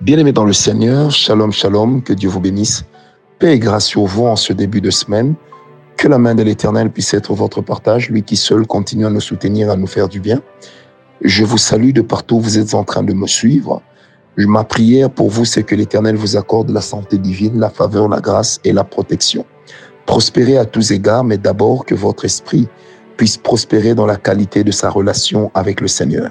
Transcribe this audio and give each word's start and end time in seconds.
Bien-aimés 0.00 0.32
dans 0.32 0.44
le 0.44 0.52
Seigneur, 0.52 1.10
shalom, 1.10 1.52
shalom, 1.52 2.02
que 2.02 2.12
Dieu 2.12 2.28
vous 2.28 2.40
bénisse. 2.40 2.84
Paix 3.38 3.54
et 3.54 3.58
grâce 3.58 3.86
sur 3.86 4.04
vous 4.04 4.26
en 4.26 4.36
ce 4.36 4.52
début 4.52 4.80
de 4.80 4.90
semaine. 4.90 5.34
Que 5.96 6.08
la 6.08 6.18
main 6.18 6.34
de 6.34 6.42
l'Éternel 6.42 6.90
puisse 6.90 7.14
être 7.14 7.32
votre 7.34 7.62
partage, 7.62 8.10
lui 8.10 8.22
qui 8.22 8.36
seul 8.36 8.66
continue 8.66 9.06
à 9.06 9.10
nous 9.10 9.20
soutenir, 9.20 9.70
à 9.70 9.76
nous 9.76 9.86
faire 9.86 10.08
du 10.08 10.20
bien. 10.20 10.42
Je 11.22 11.44
vous 11.44 11.58
salue 11.58 11.92
de 11.92 12.02
partout 12.02 12.36
où 12.36 12.40
vous 12.40 12.58
êtes 12.58 12.74
en 12.74 12.84
train 12.84 13.02
de 13.02 13.12
me 13.12 13.26
suivre. 13.26 13.82
Ma 14.36 14.64
prière 14.64 15.10
pour 15.10 15.30
vous, 15.30 15.44
c'est 15.44 15.62
que 15.62 15.74
l'Éternel 15.74 16.16
vous 16.16 16.36
accorde 16.36 16.70
la 16.70 16.80
santé 16.80 17.18
divine, 17.18 17.60
la 17.60 17.70
faveur, 17.70 18.08
la 18.08 18.20
grâce 18.20 18.60
et 18.64 18.72
la 18.72 18.82
protection. 18.82 19.46
Prospérez 20.06 20.58
à 20.58 20.64
tous 20.64 20.90
égards, 20.90 21.24
mais 21.24 21.38
d'abord 21.38 21.86
que 21.86 21.94
votre 21.94 22.24
esprit 22.24 22.68
puisse 23.16 23.36
prospérer 23.36 23.94
dans 23.94 24.06
la 24.06 24.16
qualité 24.16 24.64
de 24.64 24.72
sa 24.72 24.90
relation 24.90 25.50
avec 25.54 25.80
le 25.80 25.88
Seigneur. 25.88 26.30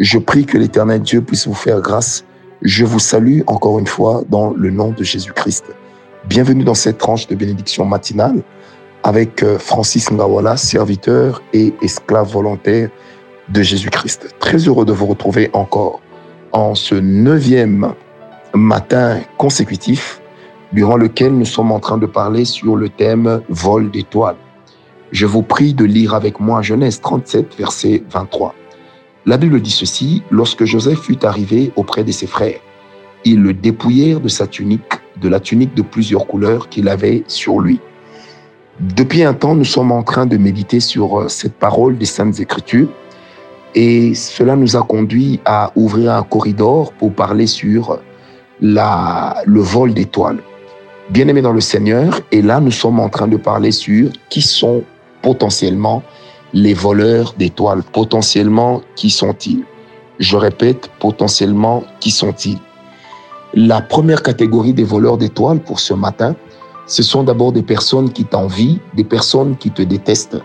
Je 0.00 0.18
prie 0.18 0.44
que 0.44 0.58
l'Éternel 0.58 1.00
Dieu 1.00 1.22
puisse 1.22 1.46
vous 1.46 1.54
faire 1.54 1.80
grâce 1.80 2.24
je 2.62 2.84
vous 2.84 2.98
salue 2.98 3.40
encore 3.46 3.78
une 3.78 3.86
fois 3.86 4.22
dans 4.28 4.50
le 4.50 4.70
nom 4.70 4.90
de 4.90 5.02
Jésus-Christ. 5.02 5.64
Bienvenue 6.28 6.64
dans 6.64 6.74
cette 6.74 6.98
tranche 6.98 7.26
de 7.28 7.34
bénédiction 7.34 7.84
matinale 7.84 8.42
avec 9.04 9.42
euh, 9.42 9.58
Francis 9.58 10.10
Ngawala, 10.10 10.56
serviteur 10.56 11.40
et 11.52 11.72
esclave 11.82 12.30
volontaire 12.30 12.90
de 13.48 13.62
Jésus-Christ. 13.62 14.34
Très 14.40 14.58
heureux 14.58 14.84
de 14.84 14.92
vous 14.92 15.06
retrouver 15.06 15.50
encore 15.52 16.00
en 16.52 16.74
ce 16.74 16.96
neuvième 16.96 17.94
matin 18.54 19.20
consécutif 19.36 20.20
durant 20.72 20.96
lequel 20.96 21.32
nous 21.32 21.44
sommes 21.44 21.70
en 21.70 21.78
train 21.78 21.96
de 21.96 22.06
parler 22.06 22.44
sur 22.44 22.76
le 22.76 22.88
thème 22.88 23.40
vol 23.48 23.90
d'étoiles. 23.90 24.36
Je 25.12 25.26
vous 25.26 25.42
prie 25.42 25.74
de 25.74 25.84
lire 25.84 26.12
avec 26.12 26.40
moi 26.40 26.60
Genèse 26.60 27.00
37, 27.00 27.54
verset 27.56 28.02
23. 28.10 28.54
La 29.26 29.36
Bible 29.36 29.60
dit 29.60 29.70
ceci, 29.70 30.22
lorsque 30.30 30.64
Joseph 30.64 31.00
fut 31.00 31.24
arrivé 31.24 31.72
auprès 31.76 32.04
de 32.04 32.12
ses 32.12 32.26
frères, 32.26 32.60
ils 33.24 33.40
le 33.40 33.52
dépouillèrent 33.52 34.20
de 34.20 34.28
sa 34.28 34.46
tunique, 34.46 34.94
de 35.20 35.28
la 35.28 35.40
tunique 35.40 35.74
de 35.74 35.82
plusieurs 35.82 36.26
couleurs 36.26 36.68
qu'il 36.68 36.88
avait 36.88 37.24
sur 37.26 37.60
lui. 37.60 37.80
Depuis 38.80 39.24
un 39.24 39.34
temps, 39.34 39.56
nous 39.56 39.64
sommes 39.64 39.90
en 39.90 40.04
train 40.04 40.24
de 40.24 40.36
méditer 40.36 40.78
sur 40.78 41.18
euh, 41.20 41.28
cette 41.28 41.54
parole 41.54 41.98
des 41.98 42.06
Saintes 42.06 42.38
Écritures 42.38 42.88
et 43.74 44.14
cela 44.14 44.56
nous 44.56 44.76
a 44.76 44.82
conduit 44.82 45.40
à 45.44 45.72
ouvrir 45.74 46.12
un 46.12 46.22
corridor 46.22 46.92
pour 46.92 47.12
parler 47.12 47.46
sur 47.46 48.00
la, 48.60 49.42
le 49.46 49.60
vol 49.60 49.94
d'étoiles. 49.94 50.38
Bien-aimés 51.10 51.42
dans 51.42 51.52
le 51.52 51.60
Seigneur, 51.60 52.20
et 52.32 52.42
là 52.42 52.60
nous 52.60 52.70
sommes 52.70 53.00
en 53.00 53.08
train 53.08 53.26
de 53.26 53.36
parler 53.36 53.72
sur 53.72 54.10
qui 54.28 54.42
sont 54.42 54.84
potentiellement 55.22 56.02
les 56.52 56.74
voleurs 56.74 57.34
d'étoiles, 57.38 57.82
potentiellement, 57.92 58.82
qui 58.96 59.10
sont-ils? 59.10 59.64
Je 60.18 60.36
répète, 60.36 60.90
potentiellement, 60.98 61.84
qui 62.00 62.10
sont-ils? 62.10 62.58
La 63.54 63.80
première 63.80 64.22
catégorie 64.22 64.72
des 64.72 64.84
voleurs 64.84 65.18
d'étoiles 65.18 65.60
pour 65.60 65.80
ce 65.80 65.94
matin, 65.94 66.34
ce 66.86 67.02
sont 67.02 67.22
d'abord 67.22 67.52
des 67.52 67.62
personnes 67.62 68.10
qui 68.10 68.24
t'envient, 68.24 68.78
des 68.94 69.04
personnes 69.04 69.56
qui 69.56 69.70
te 69.70 69.82
détestent 69.82 70.38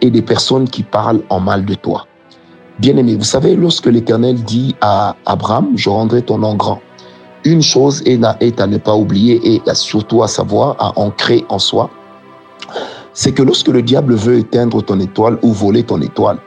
et 0.00 0.10
des 0.10 0.22
personnes 0.22 0.68
qui 0.68 0.82
parlent 0.82 1.22
en 1.28 1.38
mal 1.38 1.64
de 1.64 1.74
toi. 1.74 2.06
Bien-aimé, 2.78 3.16
vous 3.16 3.24
savez, 3.24 3.54
lorsque 3.54 3.86
l'Éternel 3.86 4.42
dit 4.42 4.74
à 4.80 5.14
Abraham, 5.26 5.72
je 5.76 5.90
rendrai 5.90 6.22
ton 6.22 6.38
nom 6.38 6.54
grand, 6.54 6.80
une 7.44 7.62
chose 7.62 8.02
est 8.06 8.60
à 8.60 8.66
ne 8.66 8.78
pas 8.78 8.96
oublier 8.96 9.40
et 9.44 9.62
surtout 9.74 10.22
à 10.22 10.28
savoir, 10.28 10.76
à 10.78 10.98
ancrer 10.98 11.44
en 11.48 11.58
soi, 11.58 11.90
c'est 13.14 13.32
que 13.32 13.42
lorsque 13.42 13.68
le 13.68 13.82
diable 13.82 14.14
veut 14.14 14.38
éteindre 14.38 14.82
ton 14.82 14.98
étoile 15.00 15.38
ou 15.42 15.52
voler 15.52 15.82
ton 15.82 16.00
étoile, 16.00 16.38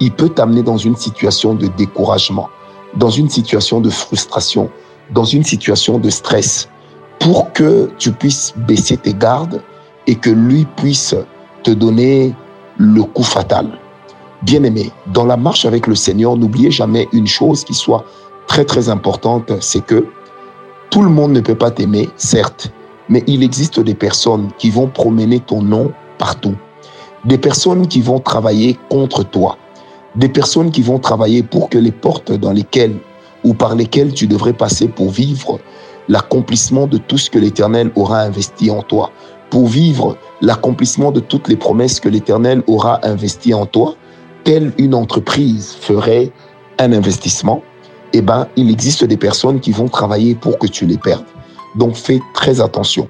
il 0.00 0.12
peut 0.12 0.28
t'amener 0.28 0.62
dans 0.62 0.76
une 0.76 0.96
situation 0.96 1.54
de 1.54 1.66
découragement, 1.66 2.48
dans 2.96 3.10
une 3.10 3.28
situation 3.28 3.80
de 3.80 3.90
frustration, 3.90 4.70
dans 5.12 5.24
une 5.24 5.44
situation 5.44 5.98
de 5.98 6.10
stress, 6.10 6.68
pour 7.20 7.52
que 7.52 7.90
tu 7.98 8.12
puisses 8.12 8.54
baisser 8.56 8.96
tes 8.96 9.14
gardes 9.14 9.62
et 10.06 10.16
que 10.16 10.30
lui 10.30 10.66
puisse 10.76 11.14
te 11.62 11.70
donner 11.70 12.34
le 12.76 13.02
coup 13.02 13.22
fatal. 13.22 13.78
Bien-aimé, 14.42 14.90
dans 15.06 15.24
la 15.24 15.36
marche 15.36 15.64
avec 15.64 15.86
le 15.86 15.94
Seigneur, 15.94 16.36
n'oubliez 16.36 16.70
jamais 16.70 17.08
une 17.12 17.26
chose 17.26 17.64
qui 17.64 17.72
soit 17.72 18.04
très 18.46 18.64
très 18.64 18.88
importante, 18.88 19.52
c'est 19.60 19.84
que 19.84 20.06
tout 20.90 21.02
le 21.02 21.08
monde 21.08 21.32
ne 21.32 21.40
peut 21.40 21.54
pas 21.54 21.70
t'aimer, 21.70 22.10
certes, 22.16 22.70
mais 23.08 23.24
il 23.26 23.42
existe 23.42 23.80
des 23.80 23.94
personnes 23.94 24.50
qui 24.58 24.70
vont 24.70 24.86
promener 24.86 25.40
ton 25.40 25.62
nom 25.62 25.92
partout. 26.18 26.54
Des 27.24 27.38
personnes 27.38 27.86
qui 27.86 28.00
vont 28.00 28.20
travailler 28.20 28.78
contre 28.88 29.24
toi. 29.24 29.56
Des 30.14 30.28
personnes 30.28 30.70
qui 30.70 30.82
vont 30.82 30.98
travailler 30.98 31.42
pour 31.42 31.68
que 31.68 31.78
les 31.78 31.92
portes 31.92 32.32
dans 32.32 32.52
lesquelles 32.52 32.96
ou 33.44 33.54
par 33.54 33.74
lesquelles 33.74 34.12
tu 34.12 34.26
devrais 34.26 34.52
passer 34.52 34.88
pour 34.88 35.10
vivre 35.10 35.58
l'accomplissement 36.08 36.86
de 36.86 36.98
tout 36.98 37.18
ce 37.18 37.30
que 37.30 37.38
l'Éternel 37.38 37.90
aura 37.94 38.20
investi 38.20 38.70
en 38.70 38.82
toi, 38.82 39.10
pour 39.50 39.68
vivre 39.68 40.16
l'accomplissement 40.40 41.12
de 41.12 41.20
toutes 41.20 41.48
les 41.48 41.56
promesses 41.56 42.00
que 42.00 42.08
l'Éternel 42.08 42.62
aura 42.66 43.00
investi 43.06 43.54
en 43.54 43.66
toi, 43.66 43.94
telle 44.44 44.72
une 44.78 44.94
entreprise 44.94 45.76
ferait 45.80 46.30
un 46.78 46.92
investissement, 46.92 47.62
eh 48.12 48.20
ben, 48.20 48.46
il 48.56 48.70
existe 48.70 49.04
des 49.04 49.16
personnes 49.16 49.60
qui 49.60 49.72
vont 49.72 49.88
travailler 49.88 50.34
pour 50.34 50.58
que 50.58 50.66
tu 50.66 50.86
les 50.86 50.98
perdes. 50.98 51.24
Donc 51.76 51.96
fais 51.96 52.20
très 52.34 52.60
attention. 52.60 53.08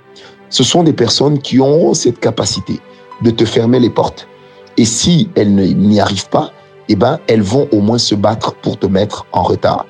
Ce 0.48 0.62
sont 0.62 0.82
des 0.82 0.92
personnes 0.92 1.38
qui 1.38 1.58
auront 1.58 1.94
cette 1.94 2.20
capacité 2.20 2.80
de 3.22 3.30
te 3.30 3.44
fermer 3.44 3.80
les 3.80 3.90
portes. 3.90 4.28
Et 4.76 4.84
si 4.84 5.28
elles 5.34 5.54
n'y 5.54 6.00
arrivent 6.00 6.28
pas, 6.28 6.50
eh 6.88 6.96
ben, 6.96 7.18
elles 7.26 7.42
vont 7.42 7.68
au 7.72 7.80
moins 7.80 7.98
se 7.98 8.14
battre 8.14 8.54
pour 8.54 8.78
te 8.78 8.86
mettre 8.86 9.26
en 9.32 9.42
retard. 9.42 9.86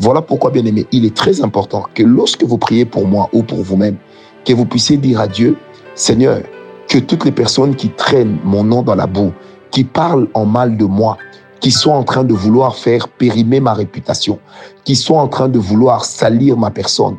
Voilà 0.00 0.22
pourquoi, 0.22 0.50
bien 0.50 0.64
aimé, 0.64 0.86
il 0.92 1.04
est 1.04 1.14
très 1.14 1.42
important 1.42 1.84
que 1.94 2.02
lorsque 2.02 2.42
vous 2.42 2.58
priez 2.58 2.84
pour 2.84 3.06
moi 3.06 3.28
ou 3.32 3.42
pour 3.42 3.62
vous-même, 3.62 3.96
que 4.44 4.52
vous 4.52 4.66
puissiez 4.66 4.96
dire 4.96 5.20
à 5.20 5.28
Dieu, 5.28 5.56
Seigneur, 5.94 6.40
que 6.88 6.98
toutes 6.98 7.24
les 7.24 7.32
personnes 7.32 7.76
qui 7.76 7.90
traînent 7.90 8.38
mon 8.44 8.64
nom 8.64 8.82
dans 8.82 8.94
la 8.94 9.06
boue, 9.06 9.32
qui 9.70 9.84
parlent 9.84 10.28
en 10.34 10.44
mal 10.44 10.76
de 10.76 10.84
moi, 10.84 11.16
qui 11.60 11.70
sont 11.70 11.92
en 11.92 12.02
train 12.02 12.24
de 12.24 12.34
vouloir 12.34 12.76
faire 12.76 13.08
périmer 13.08 13.60
ma 13.60 13.72
réputation, 13.72 14.38
qui 14.84 14.96
sont 14.96 15.14
en 15.14 15.28
train 15.28 15.48
de 15.48 15.58
vouloir 15.58 16.04
salir 16.04 16.56
ma 16.56 16.70
personne, 16.70 17.16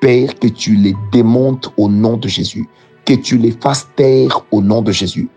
Père, 0.00 0.38
que 0.38 0.48
tu 0.48 0.74
les 0.74 0.94
démontes 1.12 1.72
au 1.76 1.88
nom 1.88 2.16
de 2.16 2.28
Jésus 2.28 2.68
que 3.04 3.14
tu 3.14 3.36
les 3.38 3.52
fasses 3.52 3.86
taire 3.96 4.44
au 4.50 4.60
nom 4.62 4.82
de 4.82 4.92
Jésus. 4.92 5.28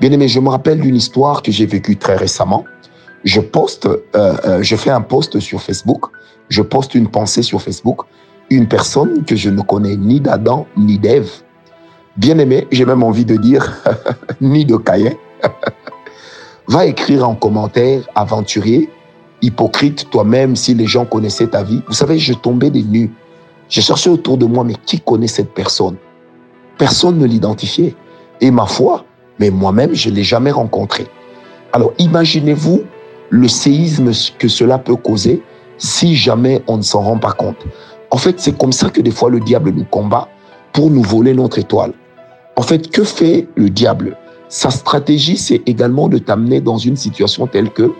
Bien 0.00 0.12
aimé, 0.12 0.28
je 0.28 0.40
me 0.40 0.48
rappelle 0.48 0.80
d'une 0.80 0.96
histoire 0.96 1.42
que 1.42 1.50
j'ai 1.50 1.66
vécue 1.66 1.96
très 1.96 2.16
récemment. 2.16 2.64
Je 3.24 3.40
poste, 3.40 3.86
euh, 3.86 3.98
euh, 4.14 4.62
je 4.62 4.76
fais 4.76 4.90
un 4.90 5.00
post 5.00 5.40
sur 5.40 5.60
Facebook, 5.60 6.06
je 6.48 6.62
poste 6.62 6.94
une 6.94 7.08
pensée 7.08 7.42
sur 7.42 7.60
Facebook, 7.60 8.02
une 8.50 8.68
personne 8.68 9.24
que 9.24 9.34
je 9.34 9.50
ne 9.50 9.60
connais 9.62 9.96
ni 9.96 10.20
d'Adam 10.20 10.66
ni 10.76 10.98
d'Ève. 10.98 11.30
Bien 12.16 12.38
aimé, 12.38 12.66
j'ai 12.70 12.84
même 12.84 13.02
envie 13.02 13.24
de 13.24 13.36
dire 13.36 13.82
ni 14.40 14.64
de 14.64 14.76
Caïn. 14.76 15.14
Va 16.68 16.86
écrire 16.86 17.28
en 17.28 17.34
commentaire, 17.34 18.02
aventurier, 18.14 18.90
hypocrite 19.42 20.10
toi-même 20.10 20.54
si 20.54 20.74
les 20.74 20.86
gens 20.86 21.06
connaissaient 21.06 21.46
ta 21.48 21.62
vie. 21.62 21.82
Vous 21.88 21.94
savez, 21.94 22.18
je 22.18 22.34
tombais 22.34 22.70
des 22.70 22.82
nues. 22.82 23.10
J'ai 23.68 23.80
cherché 23.80 24.10
autour 24.10 24.38
de 24.38 24.46
moi, 24.46 24.64
mais 24.64 24.74
qui 24.86 25.00
connaît 25.00 25.28
cette 25.28 25.52
personne? 25.54 25.96
Personne 26.78 27.18
ne 27.18 27.26
l'identifiait. 27.26 27.94
Et 28.40 28.50
ma 28.50 28.66
foi, 28.66 29.04
mais 29.38 29.50
moi-même, 29.50 29.94
je 29.94 30.10
ne 30.10 30.14
l'ai 30.14 30.22
jamais 30.22 30.52
rencontré. 30.52 31.06
Alors 31.72 31.92
imaginez-vous 31.98 32.82
le 33.30 33.48
séisme 33.48 34.10
que 34.38 34.48
cela 34.48 34.78
peut 34.78 34.96
causer 34.96 35.42
si 35.76 36.16
jamais 36.16 36.62
on 36.66 36.78
ne 36.78 36.82
s'en 36.82 37.02
rend 37.02 37.18
pas 37.18 37.32
compte. 37.32 37.66
En 38.10 38.16
fait, 38.16 38.40
c'est 38.40 38.56
comme 38.56 38.72
ça 38.72 38.88
que 38.90 39.00
des 39.00 39.10
fois 39.10 39.28
le 39.28 39.40
diable 39.40 39.70
nous 39.70 39.84
combat 39.84 40.28
pour 40.72 40.90
nous 40.90 41.02
voler 41.02 41.34
notre 41.34 41.58
étoile. 41.58 41.92
En 42.56 42.62
fait, 42.62 42.90
que 42.90 43.04
fait 43.04 43.48
le 43.54 43.70
diable? 43.70 44.16
Sa 44.48 44.70
stratégie, 44.70 45.36
c'est 45.36 45.62
également 45.66 46.08
de 46.08 46.18
t'amener 46.18 46.60
dans 46.60 46.78
une 46.78 46.96
situation 46.96 47.46
telle 47.46 47.70
que 47.70 47.92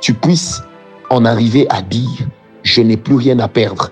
tu 0.00 0.14
puisses 0.14 0.62
en 1.10 1.24
arriver 1.24 1.66
à 1.68 1.82
dire, 1.82 2.28
je 2.62 2.80
n'ai 2.80 2.96
plus 2.96 3.16
rien 3.16 3.38
à 3.40 3.48
perdre. 3.48 3.90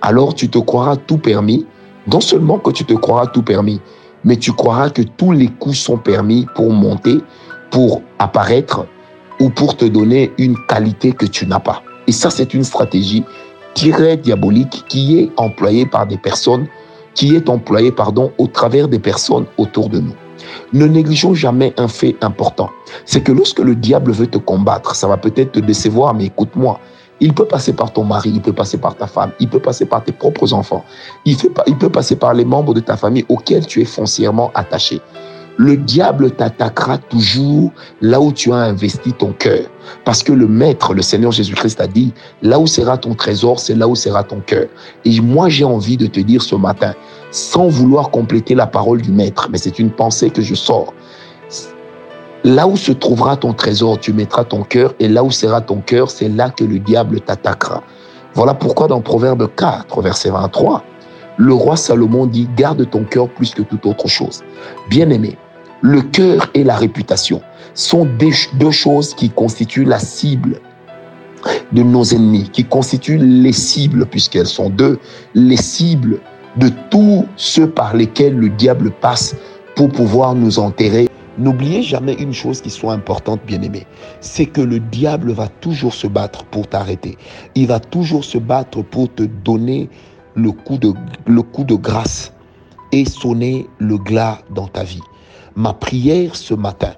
Alors 0.00 0.34
tu 0.34 0.48
te 0.48 0.58
croiras 0.58 0.96
tout 0.96 1.18
permis 1.18 1.66
non 2.06 2.20
seulement 2.20 2.58
que 2.58 2.70
tu 2.70 2.84
te 2.84 2.94
croiras 2.94 3.26
tout 3.26 3.42
permis, 3.42 3.80
mais 4.24 4.36
tu 4.36 4.52
croiras 4.52 4.90
que 4.90 5.02
tous 5.02 5.32
les 5.32 5.48
coups 5.48 5.78
sont 5.78 5.98
permis 5.98 6.46
pour 6.54 6.72
monter, 6.72 7.20
pour 7.70 8.02
apparaître 8.18 8.86
ou 9.40 9.50
pour 9.50 9.76
te 9.76 9.84
donner 9.84 10.32
une 10.38 10.56
qualité 10.68 11.12
que 11.12 11.26
tu 11.26 11.46
n'as 11.46 11.60
pas. 11.60 11.82
Et 12.06 12.12
ça, 12.12 12.30
c'est 12.30 12.54
une 12.54 12.64
stratégie 12.64 13.24
très 13.74 14.16
diabolique 14.16 14.84
qui 14.88 15.18
est 15.18 15.30
employée 15.36 15.86
par 15.86 16.06
des 16.06 16.18
personnes, 16.18 16.66
qui 17.14 17.34
est 17.34 17.48
employée, 17.48 17.92
pardon, 17.92 18.32
au 18.38 18.46
travers 18.46 18.88
des 18.88 18.98
personnes 18.98 19.46
autour 19.56 19.88
de 19.88 20.00
nous. 20.00 20.14
Ne 20.72 20.86
négligeons 20.86 21.34
jamais 21.34 21.72
un 21.76 21.88
fait 21.88 22.16
important. 22.22 22.70
C'est 23.04 23.22
que 23.22 23.32
lorsque 23.32 23.60
le 23.60 23.74
diable 23.74 24.12
veut 24.12 24.26
te 24.26 24.38
combattre, 24.38 24.94
ça 24.94 25.06
va 25.06 25.16
peut-être 25.16 25.52
te 25.52 25.60
décevoir, 25.60 26.14
mais 26.14 26.26
écoute-moi, 26.26 26.80
il 27.20 27.34
peut 27.34 27.44
passer 27.44 27.72
par 27.72 27.92
ton 27.92 28.04
mari, 28.04 28.30
il 28.34 28.40
peut 28.40 28.52
passer 28.52 28.78
par 28.78 28.96
ta 28.96 29.06
femme, 29.06 29.32
il 29.40 29.48
peut 29.48 29.60
passer 29.60 29.84
par 29.84 30.02
tes 30.02 30.12
propres 30.12 30.52
enfants, 30.52 30.84
il, 31.24 31.36
peut 31.36 31.88
passer 31.90 32.16
par 32.16 32.34
les 32.34 32.44
membres 32.44 32.74
de 32.74 32.80
ta 32.80 32.96
famille 32.96 33.24
auxquels 33.28 33.66
tu 33.66 33.80
es 33.82 33.84
foncièrement 33.84 34.50
attaché. 34.54 35.00
Le 35.56 35.76
diable 35.76 36.30
t'attaquera 36.30 36.96
toujours 36.96 37.70
là 38.00 38.18
où 38.18 38.32
tu 38.32 38.50
as 38.50 38.56
investi 38.56 39.12
ton 39.12 39.32
cœur. 39.32 39.66
Parce 40.06 40.22
que 40.22 40.32
le 40.32 40.46
Maître, 40.46 40.94
le 40.94 41.02
Seigneur 41.02 41.32
Jésus-Christ 41.32 41.80
a 41.82 41.86
dit, 41.86 42.14
là 42.40 42.58
où 42.58 42.66
sera 42.66 42.96
ton 42.96 43.14
trésor, 43.14 43.60
c'est 43.60 43.74
là 43.74 43.86
où 43.86 43.94
sera 43.94 44.24
ton 44.24 44.40
cœur. 44.40 44.68
Et 45.04 45.20
moi, 45.20 45.50
j'ai 45.50 45.64
envie 45.64 45.98
de 45.98 46.06
te 46.06 46.20
dire 46.20 46.40
ce 46.40 46.54
matin, 46.54 46.94
sans 47.30 47.68
vouloir 47.68 48.10
compléter 48.10 48.54
la 48.54 48.66
parole 48.66 49.02
du 49.02 49.10
Maître, 49.10 49.48
mais 49.50 49.58
c'est 49.58 49.78
une 49.78 49.90
pensée 49.90 50.30
que 50.30 50.40
je 50.40 50.54
sors. 50.54 50.94
Là 52.44 52.66
où 52.66 52.74
se 52.76 52.90
trouvera 52.92 53.36
ton 53.36 53.52
trésor, 53.52 54.00
tu 54.00 54.14
mettras 54.14 54.44
ton 54.44 54.62
cœur, 54.62 54.94
et 54.98 55.08
là 55.08 55.22
où 55.22 55.30
sera 55.30 55.60
ton 55.60 55.82
cœur, 55.82 56.10
c'est 56.10 56.28
là 56.30 56.48
que 56.48 56.64
le 56.64 56.78
diable 56.78 57.20
t'attaquera. 57.20 57.82
Voilà 58.32 58.54
pourquoi 58.54 58.88
dans 58.88 59.02
Proverbe 59.02 59.50
4, 59.54 60.00
verset 60.00 60.30
23, 60.30 60.82
le 61.36 61.52
roi 61.52 61.76
Salomon 61.76 62.24
dit, 62.24 62.48
garde 62.56 62.88
ton 62.88 63.04
cœur 63.04 63.28
plus 63.28 63.50
que 63.50 63.60
toute 63.60 63.84
autre 63.84 64.08
chose. 64.08 64.40
Bien-aimé, 64.88 65.36
le 65.82 66.00
cœur 66.00 66.50
et 66.54 66.64
la 66.64 66.76
réputation 66.76 67.42
sont 67.74 68.08
deux 68.54 68.70
choses 68.70 69.12
qui 69.12 69.28
constituent 69.28 69.84
la 69.84 69.98
cible 69.98 70.60
de 71.72 71.82
nos 71.82 72.04
ennemis, 72.04 72.48
qui 72.48 72.64
constituent 72.64 73.18
les 73.18 73.52
cibles, 73.52 74.06
puisqu'elles 74.06 74.46
sont 74.46 74.70
deux, 74.70 74.98
les 75.34 75.58
cibles 75.58 76.20
de 76.56 76.70
tous 76.90 77.26
ceux 77.36 77.68
par 77.68 77.94
lesquels 77.94 78.34
le 78.34 78.48
diable 78.48 78.90
passe 78.90 79.36
pour 79.76 79.90
pouvoir 79.90 80.34
nous 80.34 80.58
enterrer 80.58 81.09
N'oubliez 81.40 81.82
jamais 81.82 82.12
une 82.12 82.34
chose 82.34 82.60
qui 82.60 82.68
soit 82.68 82.92
importante, 82.92 83.40
bien-aimé, 83.46 83.86
c'est 84.20 84.44
que 84.44 84.60
le 84.60 84.78
diable 84.78 85.32
va 85.32 85.48
toujours 85.48 85.94
se 85.94 86.06
battre 86.06 86.44
pour 86.44 86.66
t'arrêter. 86.66 87.16
Il 87.54 87.66
va 87.66 87.80
toujours 87.80 88.24
se 88.24 88.36
battre 88.36 88.82
pour 88.82 89.10
te 89.14 89.22
donner 89.22 89.88
le 90.34 90.52
coup 90.52 90.76
de, 90.76 90.92
le 91.24 91.40
coup 91.40 91.64
de 91.64 91.76
grâce 91.76 92.34
et 92.92 93.06
sonner 93.06 93.66
le 93.78 93.96
glas 93.96 94.42
dans 94.54 94.68
ta 94.68 94.84
vie. 94.84 95.00
Ma 95.56 95.72
prière 95.72 96.36
ce 96.36 96.52
matin, 96.52 96.92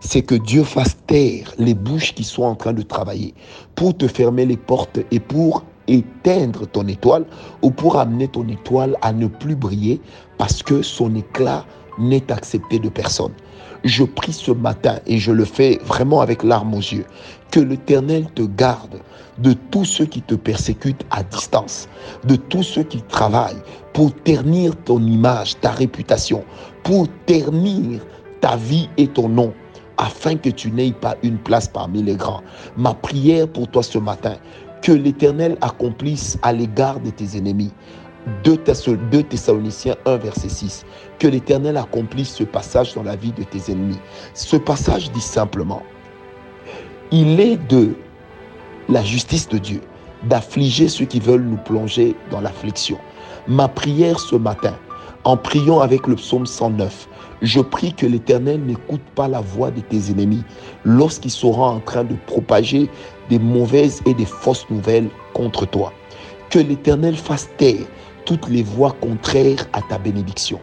c'est 0.00 0.22
que 0.22 0.34
Dieu 0.34 0.64
fasse 0.64 0.96
taire 1.06 1.54
les 1.58 1.74
bouches 1.74 2.14
qui 2.14 2.24
sont 2.24 2.42
en 2.42 2.56
train 2.56 2.72
de 2.72 2.82
travailler 2.82 3.32
pour 3.76 3.96
te 3.96 4.08
fermer 4.08 4.44
les 4.44 4.56
portes 4.56 4.98
et 5.12 5.20
pour 5.20 5.62
éteindre 5.86 6.66
ton 6.66 6.88
étoile 6.88 7.26
ou 7.62 7.70
pour 7.70 8.00
amener 8.00 8.26
ton 8.26 8.48
étoile 8.48 8.96
à 9.02 9.12
ne 9.12 9.28
plus 9.28 9.54
briller 9.54 10.00
parce 10.36 10.64
que 10.64 10.82
son 10.82 11.14
éclat 11.14 11.64
n'est 11.98 12.30
accepté 12.32 12.78
de 12.78 12.88
personne. 12.88 13.32
Je 13.84 14.04
prie 14.04 14.32
ce 14.32 14.50
matin 14.50 14.98
et 15.06 15.18
je 15.18 15.30
le 15.30 15.44
fais 15.44 15.78
vraiment 15.84 16.20
avec 16.20 16.42
larmes 16.42 16.74
aux 16.74 16.78
yeux. 16.78 17.04
Que 17.50 17.60
l'Éternel 17.60 18.26
te 18.34 18.42
garde 18.42 19.00
de 19.38 19.52
tous 19.70 19.84
ceux 19.84 20.06
qui 20.06 20.22
te 20.22 20.34
persécutent 20.34 21.04
à 21.10 21.22
distance, 21.22 21.88
de 22.24 22.36
tous 22.36 22.62
ceux 22.62 22.84
qui 22.84 23.02
travaillent 23.02 23.62
pour 23.92 24.14
ternir 24.14 24.74
ton 24.84 25.04
image, 25.04 25.58
ta 25.60 25.70
réputation, 25.70 26.44
pour 26.82 27.08
ternir 27.26 28.00
ta 28.40 28.56
vie 28.56 28.88
et 28.96 29.08
ton 29.08 29.28
nom, 29.28 29.52
afin 29.98 30.36
que 30.36 30.50
tu 30.50 30.70
n'aies 30.70 30.92
pas 30.92 31.16
une 31.22 31.38
place 31.38 31.68
parmi 31.68 32.02
les 32.02 32.16
grands. 32.16 32.42
Ma 32.76 32.94
prière 32.94 33.48
pour 33.48 33.68
toi 33.68 33.82
ce 33.82 33.98
matin, 33.98 34.36
que 34.82 34.92
l'Éternel 34.92 35.56
accomplisse 35.62 36.38
à 36.42 36.52
l'égard 36.52 37.00
de 37.00 37.10
tes 37.10 37.38
ennemis 37.38 37.72
2 38.44 38.56
Thessaloniciens 38.56 39.96
1, 40.06 40.16
verset 40.16 40.48
6. 40.48 40.86
Que 41.18 41.28
l'Éternel 41.28 41.76
accomplisse 41.76 42.34
ce 42.34 42.44
passage 42.44 42.94
dans 42.94 43.02
la 43.02 43.16
vie 43.16 43.32
de 43.32 43.42
tes 43.42 43.70
ennemis. 43.70 43.98
Ce 44.34 44.56
passage 44.56 45.10
dit 45.12 45.20
simplement, 45.20 45.82
il 47.10 47.38
est 47.40 47.56
de 47.68 47.94
la 48.88 49.02
justice 49.02 49.48
de 49.48 49.58
Dieu 49.58 49.80
d'affliger 50.24 50.88
ceux 50.88 51.04
qui 51.04 51.20
veulent 51.20 51.44
nous 51.44 51.58
plonger 51.58 52.16
dans 52.30 52.40
l'affliction. 52.40 52.98
Ma 53.46 53.68
prière 53.68 54.18
ce 54.18 54.36
matin, 54.36 54.74
en 55.24 55.36
priant 55.36 55.80
avec 55.80 56.06
le 56.06 56.16
psaume 56.16 56.46
109, 56.46 57.08
je 57.42 57.60
prie 57.60 57.92
que 57.92 58.06
l'Éternel 58.06 58.60
n'écoute 58.62 59.02
pas 59.14 59.28
la 59.28 59.40
voix 59.40 59.70
de 59.70 59.80
tes 59.80 60.10
ennemis 60.10 60.42
lorsqu'ils 60.84 61.30
seront 61.30 61.64
en 61.64 61.80
train 61.80 62.04
de 62.04 62.14
propager 62.26 62.88
des 63.28 63.38
mauvaises 63.38 64.00
et 64.06 64.14
des 64.14 64.24
fausses 64.24 64.68
nouvelles 64.70 65.08
contre 65.34 65.66
toi. 65.66 65.92
Que 66.50 66.58
l'Éternel 66.58 67.16
fasse 67.16 67.48
taire 67.58 67.84
toutes 68.24 68.48
les 68.48 68.62
voix 68.62 68.96
contraires 69.00 69.66
à 69.72 69.82
ta 69.82 69.98
bénédiction. 69.98 70.60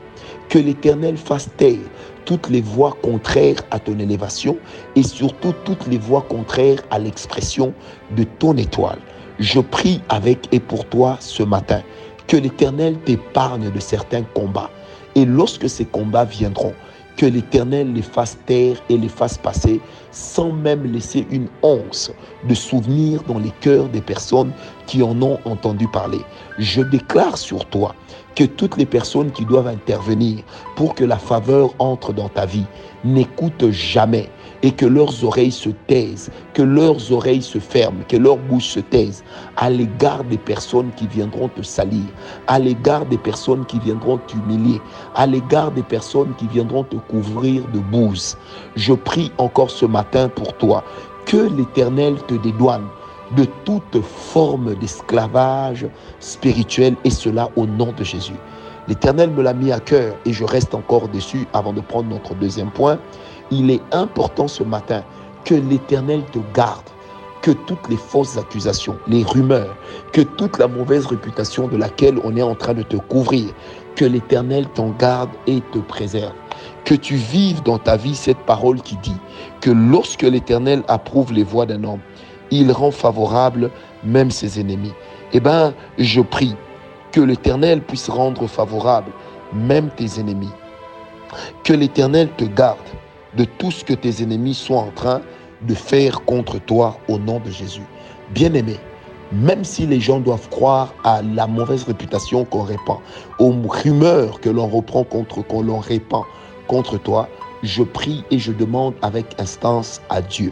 Que 0.50 0.60
l'Éternel 0.60 1.18
fasse 1.18 1.50
taire 1.58 1.78
toutes 2.26 2.50
les 2.50 2.62
voix 2.62 2.98
contraires 3.02 3.62
à 3.72 3.80
ton 3.80 3.98
élévation 4.00 4.58
et 4.96 5.04
surtout 5.04 5.54
toutes 5.66 5.88
les 5.88 5.98
voix 5.98 6.22
contraires 6.22 6.80
à 6.90 7.00
l'expression 7.00 7.74
de 8.16 8.24
ton 8.24 8.56
étoile. 8.58 9.00
Je 9.40 9.60
prie 9.60 10.02
avec 10.10 10.48
et 10.52 10.60
pour 10.60 10.86
toi 10.86 11.18
ce 11.20 11.44
matin 11.44 11.82
que 12.28 12.38
l'Éternel 12.38 12.98
t'épargne 13.00 13.72
de 13.72 13.80
certains 13.80 14.24
combats. 14.24 14.70
Et 15.16 15.26
lorsque 15.26 15.68
ces 15.68 15.86
combats 15.86 16.26
viendront, 16.26 16.74
que 17.18 17.26
l'Éternel 17.26 17.94
les 17.94 18.02
fasse 18.02 18.38
taire 18.46 18.78
et 18.90 18.98
les 18.98 19.10
fasse 19.10 19.38
passer 19.38 19.80
sans 20.12 20.52
même 20.52 20.84
laisser 20.92 21.26
une 21.30 21.48
once 21.62 22.12
de 22.48 22.54
souvenir 22.54 23.24
dans 23.24 23.40
les 23.40 23.52
cœurs 23.62 23.90
des 23.90 24.02
personnes 24.02 24.52
qui 24.88 25.04
en 25.04 25.22
ont 25.22 25.40
entendu 25.46 25.88
parler. 25.88 26.22
Je 26.58 26.82
déclare 26.82 27.38
sur 27.38 27.66
toi 27.66 27.96
que 28.36 28.44
toutes 28.44 28.78
les 28.78 28.86
personnes 28.86 29.32
qui 29.32 29.46
doivent 29.46 29.68
intervenir 29.68 30.44
pour 30.76 30.96
que 30.96 31.04
la 31.04 31.18
faveur 31.18 31.72
entre 31.80 32.14
dans 32.14 32.30
ta 32.30 32.46
vie 32.46 32.66
n'écoutent 33.04 33.70
jamais 33.72 34.30
et 34.64 34.72
que 34.72 34.86
leurs 34.86 35.24
oreilles 35.24 35.52
se 35.52 35.70
taisent, 35.88 36.32
que 36.54 36.62
leurs 36.62 37.12
oreilles 37.12 37.42
se 37.42 37.60
ferment, 37.60 38.04
que 38.08 38.18
leurs 38.18 38.38
bouches 38.38 38.70
se 38.70 38.80
taisent 38.80 39.24
à 39.58 39.70
l'égard 39.70 40.24
des 40.24 40.38
personnes 40.38 40.92
qui 40.96 41.08
viendront 41.08 41.50
te 41.50 41.62
salir, 41.62 42.04
à 42.48 42.60
l'égard 42.60 43.06
des 43.06 43.18
personnes 43.18 43.66
qui 43.66 43.80
viendront 43.80 44.20
t'humilier, 44.28 44.82
à 45.16 45.26
l'égard 45.26 45.72
des 45.72 45.84
personnes 45.84 46.34
qui 46.38 46.48
viendront 46.48 46.84
te 46.84 46.98
couvrir 46.98 47.64
de 47.74 47.80
bouse. 47.80 48.38
Je 48.76 48.94
prie 48.94 49.32
encore 49.38 49.72
ce 49.72 49.86
matin 49.86 50.30
pour 50.30 50.54
toi 50.58 50.84
que 51.26 51.38
l'Éternel 51.38 52.16
te 52.28 52.36
dédouane 52.36 52.88
de 53.36 53.46
toute 53.66 54.02
forme 54.02 54.76
d'esclavage 54.76 55.88
spirituel 56.20 56.96
et 57.04 57.10
cela 57.10 57.50
au 57.56 57.66
nom 57.66 57.94
de 57.98 58.04
Jésus. 58.04 58.36
L'Éternel 58.88 59.30
me 59.30 59.42
l'a 59.42 59.54
mis 59.54 59.72
à 59.72 59.80
cœur 59.80 60.16
et 60.26 60.34
je 60.34 60.44
reste 60.44 60.74
encore 60.74 61.08
dessus 61.08 61.48
avant 61.54 61.72
de 61.72 61.82
prendre 61.82 62.10
notre 62.10 62.36
deuxième 62.36 62.72
point. 62.72 63.00
Il 63.52 63.70
est 63.70 63.82
important 63.92 64.48
ce 64.48 64.64
matin 64.64 65.04
que 65.44 65.56
l'Éternel 65.56 66.24
te 66.32 66.40
garde, 66.54 66.86
que 67.42 67.52
toutes 67.52 67.90
les 67.90 67.98
fausses 67.98 68.38
accusations, 68.38 68.98
les 69.08 69.24
rumeurs, 69.24 69.76
que 70.14 70.22
toute 70.22 70.58
la 70.58 70.68
mauvaise 70.68 71.06
réputation 71.06 71.68
de 71.68 71.76
laquelle 71.76 72.18
on 72.24 72.38
est 72.38 72.42
en 72.42 72.56
train 72.56 72.74
de 72.74 72.84
te 72.84 72.96
couvrir, 72.96 73.50
que 73.96 74.06
l'Éternel 74.06 74.68
t'en 74.74 74.92
garde 74.92 75.32
et 75.48 75.62
te 75.74 75.80
préserve. 75.80 76.34
Que 76.86 76.96
tu 76.96 77.16
vives 77.16 77.62
dans 77.64 77.78
ta 77.78 77.98
vie 77.98 78.16
cette 78.16 78.38
parole 78.38 78.82
qui 78.82 78.96
dit 78.98 79.18
que 79.60 79.72
lorsque 79.72 80.24
l'Éternel 80.24 80.84
approuve 80.88 81.34
les 81.34 81.44
voies 81.44 81.66
d'un 81.66 81.84
homme, 81.84 82.00
il 82.52 82.72
rend 82.72 82.92
favorable 82.92 83.70
même 84.04 84.32
ses 84.32 84.60
ennemis. 84.60 84.94
Eh 85.34 85.40
bien, 85.40 85.74
je 85.98 86.22
prie 86.22 86.56
que 87.12 87.22
l'Éternel 87.22 87.82
puisse 87.82 88.10
rendre 88.10 88.48
favorable 88.48 89.12
même 89.54 89.90
tes 89.90 90.20
ennemis. 90.20 90.52
Que 91.64 91.74
l'Éternel 91.74 92.30
te 92.38 92.46
garde 92.46 92.78
de 93.38 93.46
tout 93.46 93.72
ce 93.72 93.84
que 93.84 93.94
tes 93.94 94.22
ennemis 94.22 94.54
sont 94.54 94.76
en 94.76 94.92
train 94.92 95.22
de 95.62 95.74
faire 95.74 96.22
contre 96.26 96.60
toi 96.60 96.98
au 97.08 97.18
nom 97.18 97.40
de 97.40 97.50
Jésus. 97.50 97.84
Bien-aimé, 98.34 98.78
même 99.32 99.64
si 99.64 99.88
les 99.88 100.00
gens 100.00 100.20
doivent 100.20 100.50
croire 100.50 100.94
à 101.04 101.22
la 101.22 101.48
mauvaise 101.48 101.84
réputation 101.84 102.44
qu'on 102.46 102.64
répand, 102.64 102.98
aux 103.40 103.54
rumeurs 103.68 104.42
que 104.42 104.50
l'on 104.50 104.68
reprend 104.68 105.04
contre, 105.04 105.42
qu'on 105.42 105.80
répand 105.80 106.24
contre 106.68 106.98
toi, 106.98 107.30
je 107.64 107.84
prie 107.84 108.24
et 108.32 108.40
je 108.40 108.52
demande 108.52 108.94
avec 109.02 109.40
instance 109.40 110.02
à 110.10 110.22
Dieu 110.22 110.52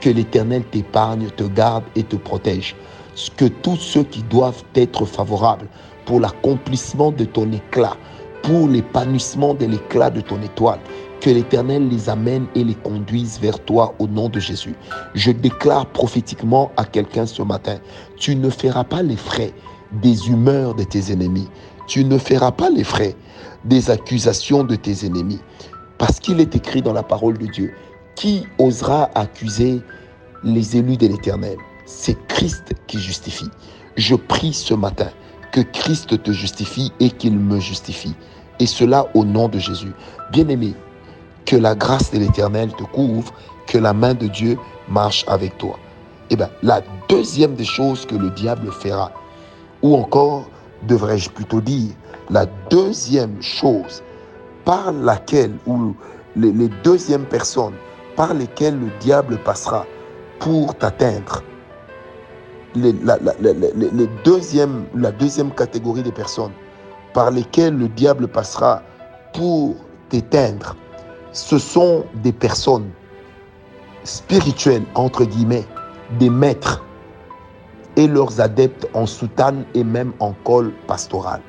que 0.00 0.10
l'Éternel 0.10 0.64
t'épargne, 0.64 1.28
te 1.36 1.44
garde 1.44 1.84
et 1.96 2.02
te 2.02 2.16
protège. 2.16 2.76
Que 3.36 3.46
tous 3.46 3.76
ceux 3.76 4.04
qui 4.04 4.22
doivent 4.22 4.62
être 4.74 5.04
favorables 5.04 5.66
pour 6.06 6.20
l'accomplissement 6.20 7.10
de 7.10 7.24
ton 7.24 7.50
éclat, 7.52 7.96
pour 8.42 8.68
l'épanouissement 8.68 9.54
de 9.54 9.66
l'éclat 9.66 10.10
de 10.10 10.20
ton 10.20 10.40
étoile, 10.40 10.80
que 11.20 11.30
l'Éternel 11.30 11.88
les 11.88 12.08
amène 12.08 12.46
et 12.54 12.64
les 12.64 12.74
conduise 12.74 13.38
vers 13.40 13.62
toi 13.64 13.94
au 13.98 14.06
nom 14.06 14.28
de 14.28 14.40
Jésus. 14.40 14.74
Je 15.14 15.30
déclare 15.30 15.86
prophétiquement 15.86 16.72
à 16.76 16.84
quelqu'un 16.84 17.26
ce 17.26 17.42
matin, 17.42 17.78
tu 18.16 18.34
ne 18.36 18.48
feras 18.48 18.84
pas 18.84 19.02
les 19.02 19.16
frais 19.16 19.52
des 19.92 20.28
humeurs 20.28 20.74
de 20.74 20.84
tes 20.84 21.12
ennemis. 21.12 21.48
Tu 21.86 22.04
ne 22.04 22.18
feras 22.18 22.52
pas 22.52 22.70
les 22.70 22.84
frais 22.84 23.16
des 23.64 23.90
accusations 23.90 24.64
de 24.64 24.76
tes 24.76 25.04
ennemis. 25.04 25.40
Parce 25.98 26.20
qu'il 26.20 26.40
est 26.40 26.54
écrit 26.56 26.82
dans 26.82 26.92
la 26.92 27.02
parole 27.02 27.36
de 27.36 27.46
Dieu, 27.46 27.74
qui 28.14 28.46
osera 28.58 29.10
accuser 29.14 29.80
les 30.44 30.76
élus 30.76 30.96
de 30.96 31.08
l'Éternel? 31.08 31.56
C'est 31.86 32.16
Christ 32.28 32.72
qui 32.86 32.98
justifie. 32.98 33.48
Je 33.96 34.14
prie 34.14 34.52
ce 34.52 34.72
matin 34.72 35.08
que 35.52 35.60
Christ 35.60 36.22
te 36.22 36.30
justifie 36.30 36.92
et 37.00 37.10
qu'il 37.10 37.36
me 37.36 37.58
justifie. 37.58 38.14
Et 38.60 38.66
cela 38.66 39.08
au 39.14 39.24
nom 39.24 39.48
de 39.48 39.58
Jésus. 39.58 39.92
Bien-aimé, 40.32 40.74
que 41.46 41.56
la 41.56 41.74
grâce 41.74 42.10
de 42.10 42.18
l'Éternel 42.18 42.72
te 42.72 42.84
couvre, 42.84 43.32
que 43.66 43.78
la 43.78 43.92
main 43.92 44.14
de 44.14 44.26
Dieu 44.26 44.58
marche 44.88 45.24
avec 45.28 45.56
toi. 45.58 45.76
Eh 46.30 46.36
bien, 46.36 46.50
la 46.62 46.80
deuxième 47.08 47.54
des 47.54 47.64
choses 47.64 48.06
que 48.06 48.14
le 48.14 48.30
diable 48.30 48.70
fera, 48.70 49.10
ou 49.82 49.96
encore, 49.96 50.48
devrais-je 50.86 51.30
plutôt 51.30 51.60
dire, 51.60 51.90
la 52.30 52.46
deuxième 52.70 53.40
chose 53.42 54.02
par 54.64 54.92
laquelle 54.92 55.54
ou 55.66 55.94
les, 56.36 56.68
deuxièmes 56.84 57.24
personnes 57.24 57.74
par 58.16 58.34
lesquelles 58.34 58.78
le 58.78 58.90
diable 59.00 59.38
passera 59.38 59.86
pour 60.38 60.74
t'atteindre, 60.76 61.42
la, 62.76 63.18
la, 63.20 63.32
deuxième, 64.24 64.86
catégorie 65.56 66.02
de 66.02 66.10
personnes 66.10 66.52
par 67.12 67.30
lesquelles 67.30 67.76
le 67.76 67.88
diable 67.88 68.28
passera 68.28 68.82
pour 69.34 69.74
t'éteindre, 70.08 70.76
ce 71.32 71.58
sont 71.58 72.04
des 72.22 72.32
personnes 72.32 72.90
spirituelles, 74.04 74.84
entre 74.94 75.24
guillemets, 75.24 75.64
des 76.18 76.30
maîtres 76.30 76.84
et 77.96 78.06
leurs 78.06 78.40
adeptes 78.40 78.88
en 78.94 79.06
soutane 79.06 79.64
et 79.74 79.84
même 79.84 80.12
en 80.20 80.32
col 80.44 80.72
pastoral. 80.86 81.40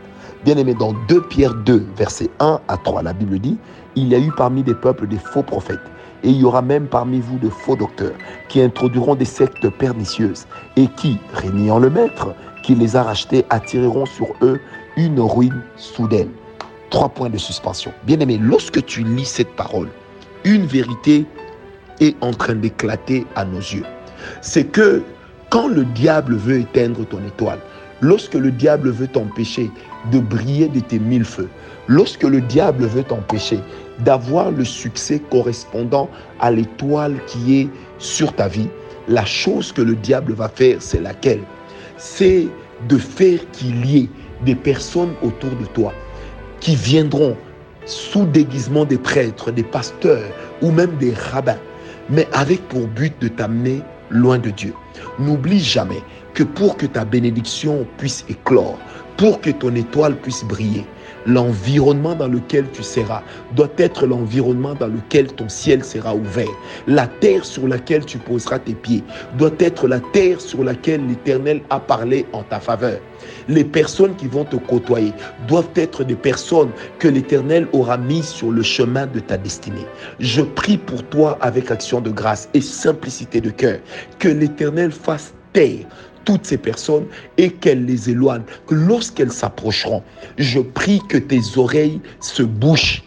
Bien 0.44 0.58
aimé, 0.58 0.74
dans 0.74 0.94
2 1.08 1.22
Pierre 1.22 1.54
2, 1.54 1.86
versets 1.96 2.30
1 2.40 2.60
à 2.68 2.78
3, 2.78 3.04
la 3.04 3.14
Bible 3.14 3.40
dit, 3.40 3.58
il 3.96 4.08
y 4.08 4.16
a 4.16 4.20
eu 4.20 4.32
parmi 4.32 4.64
des 4.64 4.74
peuples 4.74 5.08
des 5.08 5.18
faux 5.18 5.44
prophètes, 5.44 5.80
et 6.24 6.30
il 6.30 6.38
y 6.38 6.44
aura 6.44 6.62
même 6.62 6.88
parmi 6.88 7.20
vous 7.20 7.38
de 7.38 7.50
faux 7.50 7.76
docteurs, 7.76 8.16
qui 8.50 8.62
introduiront 8.62 9.16
des 9.16 9.26
sectes 9.26 9.70
pernicieuses, 9.70 10.46
et 10.78 10.88
qui, 10.88 11.20
régnant 11.34 11.80
le 11.80 11.90
maître, 11.90 12.34
qui 12.64 12.76
les 12.76 12.96
a 12.96 13.04
rachetés, 13.04 13.46
attireront 13.50 14.06
sur 14.06 14.28
eux 14.42 14.60
une 14.98 15.20
ruine 15.20 15.62
soudaine. 15.78 16.32
Trois 16.92 17.08
points 17.08 17.30
de 17.30 17.38
suspension. 17.38 17.94
Bien 18.04 18.20
aimé, 18.20 18.38
lorsque 18.38 18.86
tu 18.86 19.04
lis 19.04 19.26
cette 19.26 19.56
parole, 19.56 19.88
une 20.44 20.66
vérité 20.66 21.26
est 22.02 22.18
en 22.20 22.32
train 22.34 22.56
d'éclater 22.56 23.26
à 23.36 23.46
nos 23.46 23.60
yeux. 23.60 23.86
C'est 24.42 24.66
que 24.66 25.02
quand 25.50 25.70
le 25.70 25.86
diable 25.86 26.36
veut 26.36 26.60
éteindre 26.60 27.06
ton 27.08 27.26
étoile, 27.26 27.60
lorsque 28.02 28.34
le 28.34 28.52
diable 28.52 28.90
veut 28.90 29.08
t'empêcher 29.08 29.72
de 30.12 30.20
briller 30.20 30.68
de 30.68 30.82
tes 30.82 31.00
mille 31.00 31.24
feux, 31.24 31.48
lorsque 31.88 32.24
le 32.24 32.42
diable 32.42 32.86
veut 32.86 33.04
t'empêcher 33.04 33.62
d'avoir 34.00 34.52
le 34.52 34.66
succès 34.66 35.22
correspondant 35.32 36.10
à 36.42 36.52
l'étoile 36.52 37.16
qui 37.26 37.62
est 37.62 37.70
sur 38.00 38.34
ta 38.34 38.50
vie, 38.50 38.68
la 39.08 39.24
chose 39.24 39.72
que 39.72 39.82
le 39.82 39.96
diable 39.96 40.34
va 40.34 40.50
faire, 40.50 40.82
c'est 40.82 41.02
laquelle? 41.02 41.44
C'est 41.96 42.48
de 42.90 42.98
faire 42.98 43.40
qu'il 43.54 43.86
y 43.86 44.00
ait 44.00 44.10
des 44.44 44.56
personnes 44.56 45.14
autour 45.22 45.52
de 45.52 45.66
toi 45.68 45.94
qui 46.62 46.76
viendront 46.76 47.36
sous 47.86 48.26
déguisement 48.26 48.86
des 48.86 48.98
prêtres, 48.98 49.52
des 49.52 49.64
pasteurs 49.64 50.24
ou 50.62 50.72
même 50.72 50.96
des 50.98 51.14
rabbins, 51.14 51.60
mais 52.10 52.28
avec 52.32 52.66
pour 52.70 52.88
but 52.88 53.14
de 53.20 53.28
t'amener 53.28 53.82
loin 54.10 54.38
de 54.38 54.52
Dieu. 54.52 54.74
N'oublie 55.20 55.60
jamais 55.60 56.02
que 56.34 56.44
pour 56.44 56.78
que 56.78 56.86
ta 56.86 57.04
bénédiction 57.04 57.86
puisse 57.98 58.24
éclore, 58.30 58.78
pour 59.18 59.42
que 59.42 59.50
ton 59.50 59.76
étoile 59.76 60.16
puisse 60.16 60.44
briller, 60.46 60.86
l'environnement 61.26 62.16
dans 62.16 62.28
lequel 62.28 62.66
tu 62.72 62.84
seras 62.84 63.24
doit 63.56 63.72
être 63.78 64.06
l'environnement 64.06 64.76
dans 64.76 64.88
lequel 64.88 65.28
ton 65.28 65.50
ciel 65.50 65.84
sera 65.84 66.16
ouvert. 66.16 66.48
La 66.88 67.08
terre 67.08 67.46
sur 67.46 67.68
laquelle 67.68 68.06
tu 68.06 68.18
poseras 68.18 68.60
tes 68.60 68.74
pieds 68.74 69.04
doit 69.38 69.52
être 69.60 69.88
la 69.88 70.00
terre 70.00 70.42
sur 70.42 70.64
laquelle 70.64 71.06
l'Éternel 71.08 71.62
a 71.70 71.80
parlé 71.80 72.26
en 72.34 72.44
ta 72.44 72.60
faveur. 72.60 73.00
Les 73.48 73.64
personnes 73.64 74.16
qui 74.16 74.28
vont 74.28 74.46
te 74.46 74.56
côtoyer 74.56 75.14
doivent 75.48 75.70
être 75.76 76.04
des 76.04 76.16
personnes 76.16 76.72
que 77.00 77.08
l'Éternel 77.08 77.68
aura 77.72 77.98
mises 77.98 78.30
sur 78.30 78.52
le 78.52 78.64
chemin 78.64 79.06
de 79.08 79.20
ta 79.20 79.38
destinée. 79.38 79.86
Je 80.20 80.42
prie 80.42 80.78
pour 80.78 81.04
toi 81.04 81.38
avec 81.42 81.72
action 81.72 82.02
de 82.02 82.10
grâce 82.10 82.50
et 82.54 82.62
simplicité 82.62 83.42
de 83.42 83.50
cœur 83.50 83.80
que 84.20 84.28
l'Éternel 84.28 84.92
fasse 84.92 85.34
taire 85.54 85.86
toutes 86.26 86.46
ces 86.46 86.58
personnes 86.58 87.06
et 87.38 87.52
qu'elles 87.52 87.86
les 87.86 88.10
éloignent. 88.10 88.44
Que 88.68 88.76
lorsqu'elles 88.76 89.32
s'approcheront, 89.32 90.04
je 90.38 90.60
prie 90.60 91.02
que 91.08 91.18
tes 91.18 91.42
oreilles 91.58 92.02
se 92.20 92.44
bouchent 92.44 93.04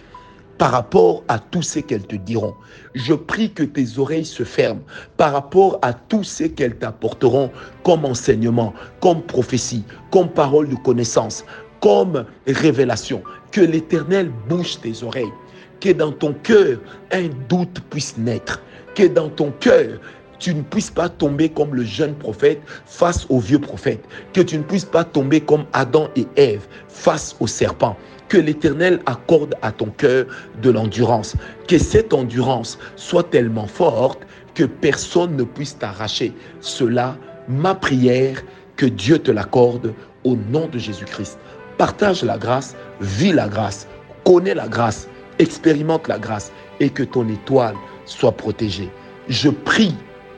par 0.59 0.71
rapport 0.71 1.25
à 1.29 1.39
tout 1.39 1.63
ce 1.63 1.81
qu'elles 1.81 2.07
te 2.07 2.17
diront. 2.17 2.55
Je 2.95 3.15
prie 3.15 3.51
que 3.51 3.63
tes 3.63 3.99
oreilles 3.99 4.25
se 4.25 4.45
ferment 4.45 4.83
par 5.17 5.33
rapport 5.33 5.79
à 5.83 5.93
tout 5.93 6.25
ce 6.25 6.45
qu'elles 6.45 6.77
t'apporteront 6.77 7.51
comme 7.83 8.05
enseignement, 8.05 8.73
comme 9.01 9.23
prophétie, 9.23 9.85
comme 10.11 10.29
parole 10.29 10.69
de 10.69 10.77
connaissance, 10.77 11.45
comme 11.81 12.25
révélation. 12.47 13.23
Que 13.51 13.61
l'Éternel 13.61 14.31
bouche 14.49 14.81
tes 14.81 15.03
oreilles, 15.03 15.33
que 15.81 15.91
dans 15.91 16.13
ton 16.13 16.33
cœur 16.43 16.79
un 17.13 17.29
doute 17.49 17.81
puisse 17.91 18.17
naître, 18.17 18.63
que 18.95 19.07
dans 19.07 19.29
ton 19.29 19.53
cœur 19.61 19.99
tu 20.39 20.55
ne 20.55 20.63
puisses 20.63 20.91
pas 20.91 21.09
tomber 21.09 21.49
comme 21.49 21.75
le 21.75 21.85
jeune 21.85 22.15
prophète 22.15 22.61
face 22.87 23.27
au 23.29 23.39
vieux 23.39 23.59
prophète, 23.59 24.05
que 24.33 24.41
tu 24.41 24.59
ne 24.59 24.63
puisses 24.63 24.85
pas 24.85 25.05
tomber 25.05 25.41
comme 25.41 25.65
Adam 25.73 26.09
et 26.17 26.27
Ève 26.37 26.67
face 26.89 27.37
au 27.41 27.47
serpent. 27.47 27.97
Que 28.29 28.39
l'Éternel 28.39 29.01
accorde 29.07 29.55
à 29.63 29.71
ton 29.71 29.87
cœur 29.87 30.27
de 30.63 30.71
l'endurance, 30.71 31.37
que 31.69 31.79
cette 31.79 32.13
endurance 32.13 32.79
soit 32.97 33.31
tellement 33.31 33.67
forte 33.67 34.21
que 34.55 34.65
personne 34.65 35.37
ne 35.37 35.45
puisse 35.45 35.79
t'arracher. 35.79 36.33
Cela, 36.61 37.17
ma 37.49 37.75
prière, 37.75 38.43
que 38.77 38.87
Dieu 38.87 39.19
te 39.19 39.31
l'accorde 39.31 39.93
au 40.25 40.37
nom 40.51 40.67
de 40.69 40.79
Jésus-Christ. 40.79 41.39
Partage 41.79 42.23
la 42.23 42.39
grâce, 42.39 42.77
vis 43.01 43.33
la 43.33 43.49
grâce, 43.49 43.87
connais 44.25 44.55
la 44.55 44.69
grâce, 44.69 45.09
expérimente 45.39 46.09
la 46.09 46.19
grâce 46.19 46.53
et 46.81 46.89
que 46.91 47.03
ton 47.03 47.29
étoile 47.29 47.75
soit 48.07 48.33
protégée. 48.33 48.91
Je 49.29 49.49
prie 49.49 49.95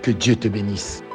que 0.06 0.12
Dieu 0.12 0.36
te 0.36 0.46
bénisse. 0.46 1.05